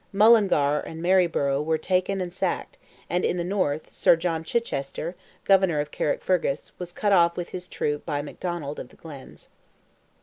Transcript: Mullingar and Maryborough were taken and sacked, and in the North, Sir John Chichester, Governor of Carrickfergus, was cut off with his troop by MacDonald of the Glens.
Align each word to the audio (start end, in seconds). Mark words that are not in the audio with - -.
Mullingar 0.11 0.79
and 0.79 0.99
Maryborough 0.99 1.61
were 1.61 1.77
taken 1.77 2.21
and 2.21 2.33
sacked, 2.33 2.75
and 3.07 3.23
in 3.23 3.37
the 3.37 3.43
North, 3.43 3.93
Sir 3.93 4.15
John 4.15 4.43
Chichester, 4.43 5.15
Governor 5.43 5.79
of 5.79 5.91
Carrickfergus, 5.91 6.71
was 6.79 6.91
cut 6.91 7.13
off 7.13 7.37
with 7.37 7.49
his 7.49 7.67
troop 7.67 8.03
by 8.03 8.23
MacDonald 8.23 8.79
of 8.79 8.89
the 8.89 8.95
Glens. 8.95 9.49